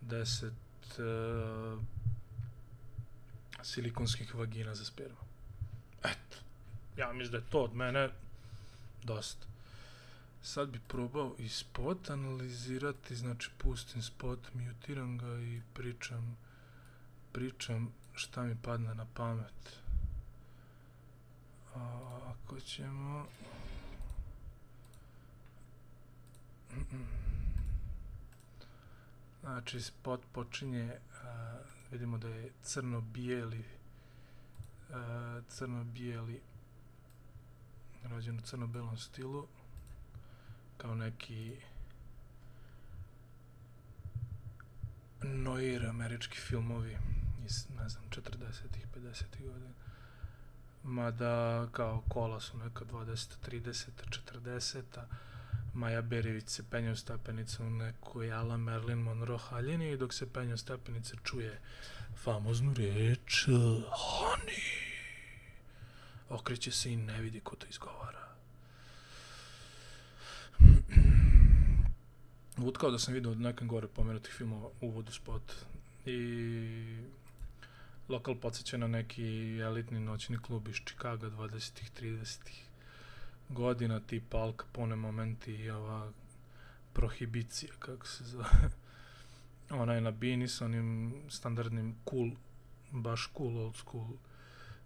deset 0.00 0.98
e, 0.98 1.98
silikonskih 3.62 4.34
vagina 4.34 4.74
za 4.74 4.84
spermu. 4.84 5.16
Eto. 6.04 6.36
Ja 6.96 7.12
mislim 7.12 7.32
da 7.32 7.38
je 7.38 7.50
to 7.50 7.62
od 7.62 7.74
mene 7.74 8.10
dosta. 9.02 9.46
Sad 10.42 10.68
bi 10.68 10.80
probao 10.88 11.34
i 11.38 11.48
spot 11.48 12.10
analizirati, 12.10 13.16
znači 13.16 13.50
pustim 13.58 14.02
spot, 14.02 14.54
mutiram 14.54 15.18
ga 15.18 15.40
i 15.40 15.60
pričam, 15.74 16.36
pričam 17.32 17.92
šta 18.14 18.42
mi 18.42 18.56
padne 18.62 18.94
na 18.94 19.06
pamet. 19.14 19.80
A, 21.74 22.18
ako 22.24 22.60
ćemo... 22.60 23.26
Znači, 29.40 29.80
spot 29.80 30.20
počinje, 30.32 30.92
a, 31.24 31.56
vidimo 31.90 32.18
da 32.18 32.28
je 32.28 32.52
crno-bijeli, 32.62 33.64
crno-bijeli, 35.48 36.40
rođen 38.04 38.38
u 38.38 38.42
crno-belom 38.42 38.96
stilu, 38.96 39.46
kao 40.78 40.94
neki 40.94 41.56
noir 45.22 45.86
američki 45.86 46.38
filmovi 46.38 46.98
iz, 47.46 47.66
ne 47.80 47.88
znam, 47.88 48.04
40-ih, 48.10 48.86
50-ih 48.96 49.46
godina. 49.46 49.74
Mada, 50.82 51.68
kao 51.72 52.02
kola 52.08 52.40
su 52.40 52.58
neka 52.58 52.84
20, 52.84 53.34
30, 53.46 53.88
40, 54.42 54.82
-a. 54.96 55.04
Maja 55.74 56.02
Berivić 56.02 56.48
se 56.48 56.62
penje 56.70 56.90
u 56.90 56.96
stepenicu 56.96 57.62
u 57.62 57.70
nekoj 57.70 58.32
Ala 58.32 58.56
Merlin 58.56 58.98
Monroe 58.98 59.38
haljini 59.38 59.90
i 59.90 59.96
dok 59.96 60.14
se 60.14 60.32
penje 60.32 60.54
u 60.54 60.58
stepenice 60.58 61.16
čuje 61.24 61.60
famoznu 62.16 62.74
reč 62.74 63.46
Honey. 63.46 64.88
Okreće 66.28 66.70
se 66.70 66.92
i 66.92 66.96
ne 66.96 67.20
vidi 67.20 67.40
ko 67.40 67.56
to 67.56 67.66
izgovara. 67.70 68.17
Utkao 72.64 72.90
da 72.90 72.98
sam 72.98 73.14
vidio 73.14 73.30
od 73.30 73.40
nekem 73.40 73.68
gore 73.68 73.86
pomenutih 73.86 74.32
filmova 74.32 74.70
uvodu 74.80 75.12
spot 75.12 75.52
i 76.06 76.98
lokal 78.08 78.34
podsjeća 78.34 78.76
na 78.76 78.86
neki 78.86 79.58
elitni 79.60 80.00
noćni 80.00 80.38
klub 80.38 80.68
iz 80.68 80.76
Čikaga 80.84 81.26
20-ih, 81.26 81.90
30-ih 82.00 82.64
godina 83.48 84.00
tipa 84.00 84.38
Al 84.38 84.52
Capone 84.52 84.96
momenti 84.96 85.54
i 85.54 85.70
ova 85.70 86.12
prohibicija, 86.92 87.72
kako 87.78 88.06
se 88.06 88.24
zove. 88.24 88.70
Ona 89.82 89.94
je 89.94 90.00
na 90.00 90.10
bini 90.10 90.48
sa 90.48 90.64
onim 90.64 91.14
standardnim 91.28 91.94
cool, 92.10 92.30
baš 92.90 93.30
cool, 93.36 93.58
old 93.58 93.76
school 93.76 94.06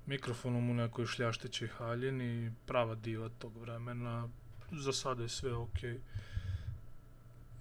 mikrofonom 0.06 0.70
u 0.70 0.74
nekoj 0.74 1.06
šljaštećoj 1.06 1.68
haljini, 1.68 2.52
prava 2.66 2.94
diva 2.94 3.28
tog 3.28 3.56
vremena. 3.56 4.28
Za 4.72 4.92
sada 4.92 5.22
je 5.22 5.28
sve 5.28 5.54
okej. 5.54 5.90
Okay. 5.90 6.31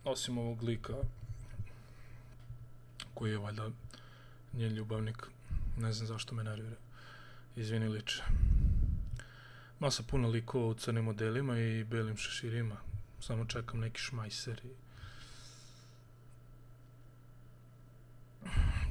Osim 0.03 0.37
ovog 0.37 0.63
lika 0.63 0.93
koji 3.13 3.31
je 3.31 3.37
valjda 3.37 3.69
njen 4.53 4.73
ljubavnik. 4.73 5.27
Ne 5.77 5.93
znam 5.93 6.07
zašto 6.07 6.35
me 6.35 6.43
nervira. 6.43 6.75
Izvini 7.55 7.87
liče 7.87 8.23
masa 9.81 10.03
puno 10.03 10.27
likova 10.29 10.65
u 10.65 10.73
crnim 10.73 11.03
modelima 11.03 11.59
i 11.59 11.83
belim 11.83 12.17
šeširima. 12.17 12.75
Samo 13.19 13.45
čekam 13.45 13.79
neki 13.79 14.01
šmajser 14.01 14.61
i... 14.65 14.73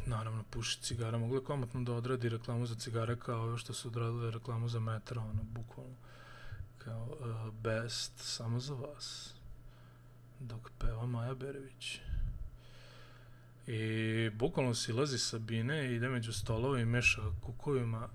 Naravno, 0.07 0.45
puši 0.51 0.81
cigara. 0.83 1.19
Mogu 1.19 1.35
komatno 1.35 1.47
komotno 1.47 1.81
da 1.81 1.93
odradi 1.93 2.29
reklamu 2.29 2.67
za 2.67 2.75
cigare 2.75 3.17
kao 3.17 3.43
ovo 3.43 3.57
što 3.59 3.73
su 3.73 3.89
odradili 3.89 4.31
reklamu 4.31 4.69
za 4.69 4.81
metra, 4.81 5.21
ono, 5.21 5.43
bukvalno. 5.43 5.95
Kao, 6.79 7.05
uh, 7.05 7.55
best, 7.55 8.13
samo 8.17 8.61
za 8.61 8.75
vas. 8.75 9.35
Dok 10.41 10.71
peva 10.79 11.07
Maja 11.07 11.35
Berević. 11.35 12.01
I 13.67 14.31
bukvalno 14.35 14.75
silazi 14.75 15.19
sa 15.19 15.39
bine 15.39 15.87
i 15.87 15.95
ide 15.95 16.09
među 16.09 16.33
stolove 16.33 16.83
i 16.83 16.85
meša 16.85 17.23
kukovima 17.43 18.09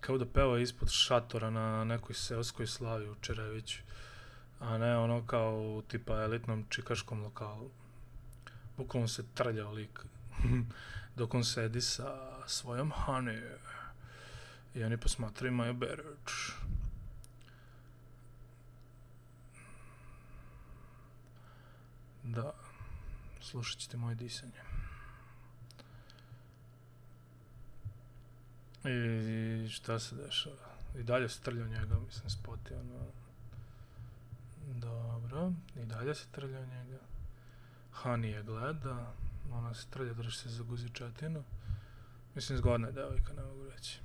kao 0.00 0.18
da 0.18 0.26
peva 0.26 0.58
ispod 0.58 0.90
šatora 0.90 1.50
na 1.50 1.84
nekoj 1.84 2.14
seoskoj 2.14 2.66
slavi 2.66 3.08
u 3.10 3.14
Čereviću, 3.20 3.82
a 4.60 4.78
ne 4.78 4.96
ono 4.98 5.26
kao 5.26 5.54
u 5.54 5.82
tipa 5.88 6.22
elitnom 6.22 6.64
čikaškom 6.68 7.22
lokalu. 7.22 7.70
Bukvalno 8.76 9.08
se 9.08 9.24
trlja 9.34 9.68
lik 9.68 10.00
dok 11.16 11.34
on 11.34 11.44
sedi 11.44 11.80
sa 11.80 12.38
svojom 12.46 12.92
honey 12.92 13.56
i 14.74 14.84
oni 14.84 14.96
posmatraju 14.96 15.52
Maja 15.52 15.72
Berović. 15.72 16.30
Da, 22.26 22.52
slušat 23.40 23.78
ćete 23.78 23.96
moje 23.96 24.14
disanje. 24.14 24.60
I 28.84 29.68
šta 29.68 29.98
se 29.98 30.16
dešava? 30.16 30.76
I 30.98 31.02
dalje 31.02 31.28
se 31.28 31.40
trlja 31.40 31.66
njega, 31.66 31.98
mislim, 32.06 32.30
spoti, 32.30 32.74
ono... 32.74 33.06
Dobro, 34.66 35.52
i 35.76 35.86
dalje 35.86 36.14
se 36.14 36.26
trlja 36.32 36.66
njega. 36.66 36.98
Hani 37.92 38.28
je 38.30 38.42
gleda, 38.42 39.12
ona 39.52 39.74
se 39.74 39.86
trlja, 39.90 40.12
drži 40.12 40.38
se 40.38 40.48
za 40.48 40.62
guzičetinu. 40.62 41.44
Mislim, 42.34 42.58
zgodna 42.58 42.86
je 42.86 42.92
devojka, 42.92 43.32
ne 43.32 43.42
mogu 43.42 43.70
reći. 43.70 44.00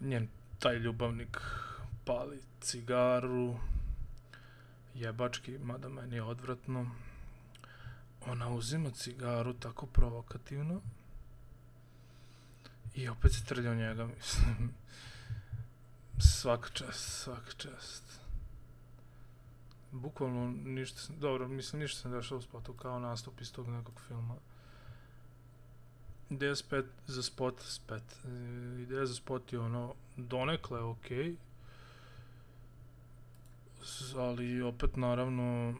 Njen 0.00 0.28
taj 0.58 0.76
ljubavnik 0.76 1.40
pali 2.04 2.42
cigaru, 2.60 3.56
jebački, 4.94 5.58
mada 5.58 5.88
meni 5.88 6.16
je 6.16 6.22
odvratno. 6.22 6.90
Ona 8.26 8.48
uzima 8.48 8.90
cigaru 8.90 9.52
tako 9.52 9.86
provokativno, 9.86 10.80
I 12.94 13.08
opet 13.08 13.32
se 13.32 13.44
trlja 13.44 13.70
u 13.70 13.74
njega, 13.74 14.06
mislim. 14.16 14.74
Svaka 16.18 16.68
čast, 16.68 17.22
svaka 17.22 17.52
čast. 17.56 18.20
Bukvalno 19.90 20.54
ništa, 20.64 21.12
dobro, 21.20 21.48
mislim, 21.48 21.82
ništa 21.82 22.00
sam 22.00 22.12
dešao 22.12 22.38
u 22.38 22.42
spotu 22.42 22.72
kao 22.72 22.98
nastup 22.98 23.40
iz 23.40 23.52
tog 23.52 23.68
nekog 23.68 24.00
filma. 24.08 24.34
Ideja 26.30 26.56
spet 26.56 26.86
za 27.06 27.22
spot, 27.22 27.60
spet. 27.60 28.02
Ideja 28.82 29.06
za 29.06 29.14
spot 29.14 29.52
je 29.52 29.58
ono, 29.58 29.94
donekle 30.16 30.80
okej. 30.80 31.18
Okay, 31.18 31.36
ali 34.16 34.62
opet, 34.62 34.96
naravno, 34.96 35.74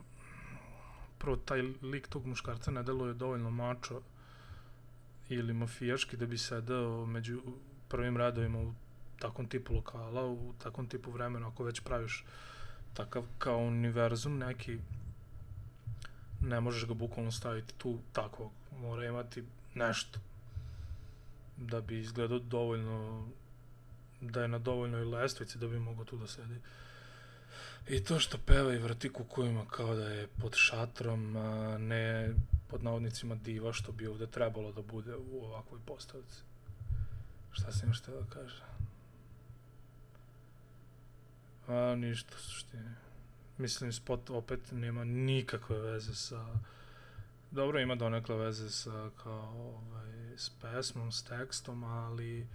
prvo, 1.18 1.36
taj 1.36 1.62
lik 1.82 2.08
tog 2.08 2.26
muškarca 2.26 2.70
ne 2.70 2.82
deluje 2.82 3.14
dovoljno 3.14 3.50
mačo 3.50 4.00
ili 5.28 5.52
mafijaški 5.52 6.16
da 6.16 6.26
bi 6.26 6.38
sedao 6.38 7.06
među 7.06 7.40
prvim 7.88 8.16
radovima 8.16 8.58
u 8.58 8.72
takvom 9.18 9.48
tipu 9.48 9.74
lokala, 9.74 10.26
u 10.26 10.54
takvom 10.62 10.86
tipu 10.86 11.10
vremena, 11.10 11.48
ako 11.48 11.64
već 11.64 11.80
praviš 11.80 12.24
takav 12.94 13.24
kao 13.38 13.58
univerzum 13.58 14.38
neki, 14.38 14.78
ne 16.40 16.60
možeš 16.60 16.86
ga 16.86 16.94
bukvalno 16.94 17.32
staviti 17.32 17.74
tu 17.78 17.98
takvog, 18.12 18.50
mora 18.80 19.06
imati 19.06 19.44
nešto 19.74 20.20
da 21.56 21.80
bi 21.80 21.98
izgledao 21.98 22.38
dovoljno 22.38 23.28
da 24.20 24.42
je 24.42 24.48
na 24.48 24.58
dovoljnoj 24.58 25.04
lestvici 25.04 25.58
da 25.58 25.68
bi 25.68 25.78
mogao 25.78 26.04
tu 26.04 26.16
da 26.16 26.26
sedi. 26.26 26.60
I 27.88 28.04
to 28.04 28.18
što 28.18 28.38
peva 28.38 28.74
i 28.74 28.78
vrti 28.78 29.12
kukovima 29.12 29.64
kao 29.70 29.94
da 29.94 30.08
je 30.08 30.28
pod 30.40 30.54
šatrom, 30.54 31.36
a 31.36 31.78
ne 31.78 32.34
pod 32.68 32.84
navodnicima 32.84 33.34
diva 33.34 33.72
što 33.72 33.92
bi 33.92 34.06
ovde 34.06 34.26
trebalo 34.26 34.72
da 34.72 34.82
bude 34.82 35.16
u 35.16 35.44
ovakvoj 35.44 35.80
postavci. 35.86 36.42
Šta 37.52 37.72
se 37.72 37.86
još 37.86 38.02
da 38.02 38.12
kaže? 38.28 38.62
A 41.68 41.94
ništa 41.94 42.36
suštine. 42.38 42.94
Mislim, 43.58 43.92
spot 43.92 44.30
opet 44.30 44.60
nema 44.72 45.04
nikakve 45.04 45.78
veze 45.78 46.14
sa... 46.14 46.46
Dobro, 47.50 47.80
ima 47.80 47.94
donekle 47.94 48.36
veze 48.36 48.70
sa 48.70 49.10
kao, 49.22 49.74
ovaj, 49.74 50.36
s 50.36 50.50
pesmom, 50.50 51.12
s 51.12 51.22
tekstom, 51.22 51.84
ali 51.84 52.46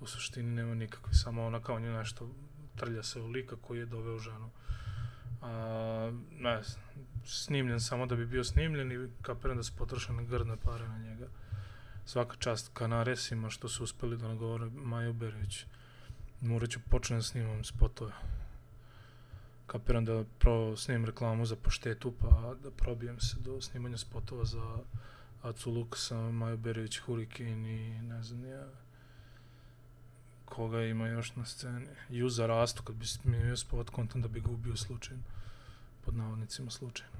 u 0.00 0.06
suštini 0.06 0.50
nema 0.50 0.74
nikakve. 0.74 1.14
Samo 1.14 1.46
ona 1.46 1.62
kao 1.62 1.80
nje 1.80 1.90
nešto 1.90 2.28
trlja 2.76 3.02
se 3.02 3.20
u 3.20 3.26
lika 3.26 3.56
koji 3.56 3.78
je 3.78 3.86
doveo 3.86 4.18
ženu. 4.18 4.50
A, 5.42 6.12
ne 6.30 6.62
znam, 6.62 6.84
snimljen 7.24 7.80
samo 7.80 8.06
da 8.06 8.16
bi 8.16 8.26
bio 8.26 8.44
snimljen 8.44 8.92
i 8.92 9.08
kapiram 9.22 9.56
da 9.56 9.62
se 9.62 9.72
potrošene 9.78 10.24
grdne 10.24 10.56
pare 10.56 10.88
na 10.88 10.98
njega. 10.98 11.26
Svaka 12.04 12.36
čast 12.36 12.70
kanaresima 12.74 13.50
što 13.50 13.68
su 13.68 13.84
uspeli 13.84 14.16
da 14.16 14.28
nagovore 14.28 14.70
Maju 14.70 15.12
Berović. 15.12 15.66
Morat 16.40 16.70
ću 16.70 16.80
početi 16.90 17.14
da 17.14 17.22
snimam 17.22 17.64
spotove. 17.64 18.12
Kapiram 19.66 20.04
da 20.04 20.24
pro 20.38 20.76
snimim 20.76 21.04
reklamu 21.04 21.46
za 21.46 21.56
poštetu 21.56 22.14
pa 22.20 22.54
da 22.62 22.70
probijem 22.70 23.20
se 23.20 23.36
do 23.40 23.60
snimanja 23.60 23.96
spotova 23.96 24.44
za 24.44 24.78
Acu 25.42 25.70
Lukasa, 25.70 26.30
Maju 26.30 26.56
Berović, 26.56 26.98
Hurikin 26.98 27.66
i 27.66 28.02
ne 28.02 28.22
znam 28.22 28.44
ja 28.44 28.66
koga 30.54 30.82
ima 30.82 31.08
još 31.08 31.36
na 31.36 31.44
sceni. 31.44 31.86
Juza 32.08 32.46
rastu, 32.46 32.82
kad 32.82 32.96
bi 32.96 33.06
smijenio 33.06 33.56
spot 33.56 33.90
kontent 33.90 34.22
da 34.22 34.28
bi 34.28 34.40
ga 34.40 34.50
ubio 34.50 34.76
slučajno. 34.76 35.22
Pod 36.04 36.16
navodnicima 36.16 36.70
slučajno. 36.70 37.16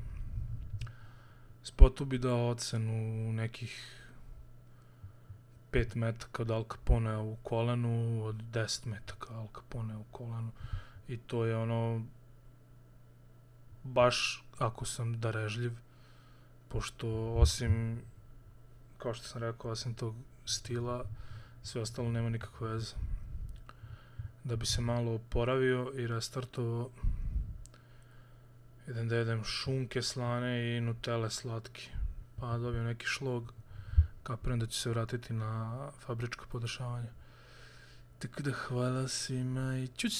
Spotu 1.62 2.04
bi 2.04 2.18
dao 2.18 2.48
ocenu 2.48 3.32
nekih 3.32 3.98
5 5.72 5.96
metaka 5.96 6.42
od 6.42 6.50
Al 6.50 6.64
Capone 6.64 7.16
u 7.16 7.36
kolenu, 7.42 8.24
od 8.24 8.36
10 8.36 8.86
metaka 8.86 9.34
Al 9.34 9.46
Capone 9.54 9.96
u 9.96 10.04
kolenu. 10.10 10.50
I 11.08 11.16
to 11.16 11.44
je 11.44 11.56
ono, 11.56 12.04
baš 13.84 14.44
ako 14.58 14.84
sam 14.84 15.20
darežljiv, 15.20 15.72
pošto 16.68 17.34
osim, 17.34 18.02
kao 18.98 19.14
što 19.14 19.24
sam 19.24 19.42
rekao, 19.42 19.70
osim 19.70 19.94
tog 19.94 20.14
stila, 20.44 21.04
sve 21.62 21.80
ostalo 21.80 22.12
nema 22.12 22.30
nikakve 22.30 22.68
veze. 22.68 22.94
Da 24.44 24.56
bi 24.56 24.66
se 24.66 24.80
malo 24.80 25.14
oporavio 25.14 25.92
i 25.96 26.06
restartovao, 26.06 26.90
idem 28.88 29.08
da 29.08 29.16
jedem 29.16 29.44
šunke 29.44 30.02
slane 30.02 30.76
i 30.76 30.80
nutele 30.80 31.30
slatke. 31.30 31.88
Pa 32.40 32.58
dobijem 32.58 32.84
neki 32.84 33.06
šlog, 33.06 33.52
kapiram 34.22 34.58
da 34.58 34.66
ću 34.66 34.80
se 34.80 34.90
vratiti 34.90 35.32
na 35.32 35.90
fabričko 35.98 36.46
podešavanje. 36.48 37.08
Tako 38.18 38.42
da 38.42 38.52
hvala 38.52 39.08
svima 39.08 39.78
i 39.78 39.88
čuć! 39.88 40.12